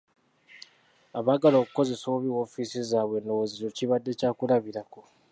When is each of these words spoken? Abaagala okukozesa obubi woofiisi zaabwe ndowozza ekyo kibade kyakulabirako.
Abaagala 1.19 1.57
okukozesa 1.59 2.05
obubi 2.07 2.29
woofiisi 2.35 2.79
zaabwe 2.89 3.17
ndowozza 3.21 3.53
ekyo 3.57 3.69
kibade 3.77 4.09
kyakulabirako. 4.19 5.01